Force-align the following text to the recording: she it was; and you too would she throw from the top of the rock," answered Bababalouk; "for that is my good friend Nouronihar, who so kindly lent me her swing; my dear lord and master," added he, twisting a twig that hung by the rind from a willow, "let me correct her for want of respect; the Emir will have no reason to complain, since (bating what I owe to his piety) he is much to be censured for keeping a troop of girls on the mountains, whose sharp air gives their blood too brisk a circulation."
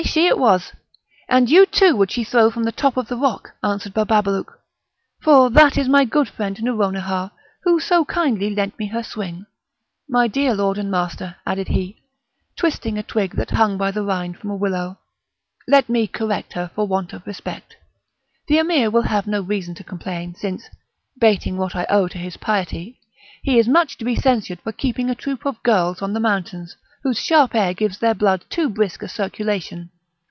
she 0.03 0.25
it 0.25 0.39
was; 0.39 0.73
and 1.29 1.47
you 1.47 1.63
too 1.63 1.95
would 1.95 2.09
she 2.09 2.23
throw 2.23 2.49
from 2.49 2.63
the 2.63 2.71
top 2.71 2.97
of 2.97 3.07
the 3.07 3.15
rock," 3.15 3.51
answered 3.63 3.93
Bababalouk; 3.93 4.49
"for 5.21 5.51
that 5.51 5.77
is 5.77 5.87
my 5.87 6.05
good 6.05 6.27
friend 6.27 6.57
Nouronihar, 6.59 7.29
who 7.63 7.79
so 7.79 8.03
kindly 8.05 8.49
lent 8.49 8.77
me 8.79 8.87
her 8.87 9.03
swing; 9.03 9.45
my 10.09 10.27
dear 10.27 10.55
lord 10.55 10.79
and 10.79 10.89
master," 10.89 11.35
added 11.45 11.67
he, 11.67 12.01
twisting 12.57 12.97
a 12.97 13.03
twig 13.03 13.35
that 13.35 13.51
hung 13.51 13.77
by 13.77 13.91
the 13.91 14.01
rind 14.01 14.39
from 14.39 14.49
a 14.49 14.55
willow, 14.55 14.97
"let 15.67 15.87
me 15.87 16.07
correct 16.07 16.53
her 16.53 16.71
for 16.73 16.87
want 16.87 17.13
of 17.13 17.27
respect; 17.27 17.77
the 18.47 18.57
Emir 18.57 18.89
will 18.89 19.03
have 19.03 19.27
no 19.27 19.41
reason 19.43 19.75
to 19.75 19.83
complain, 19.83 20.33
since 20.33 20.67
(bating 21.19 21.57
what 21.57 21.75
I 21.75 21.85
owe 21.91 22.07
to 22.07 22.17
his 22.17 22.37
piety) 22.37 22.99
he 23.43 23.59
is 23.59 23.67
much 23.67 23.99
to 23.99 24.03
be 24.05 24.15
censured 24.15 24.61
for 24.61 24.71
keeping 24.71 25.11
a 25.11 25.15
troop 25.15 25.45
of 25.45 25.61
girls 25.61 26.01
on 26.01 26.13
the 26.13 26.19
mountains, 26.19 26.75
whose 27.03 27.19
sharp 27.19 27.55
air 27.55 27.73
gives 27.73 27.97
their 27.99 28.13
blood 28.13 28.43
too 28.49 28.69
brisk 28.69 29.01
a 29.01 29.07
circulation." 29.07 29.89